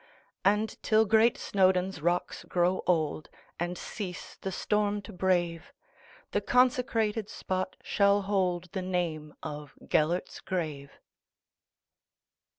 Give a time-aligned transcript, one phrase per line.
[0.43, 5.71] And, till great Snowdon's rocks grow old, And cease the storm to brave,
[6.31, 10.91] The consecrated spot shall holdThe name of "Gêlert's Grave."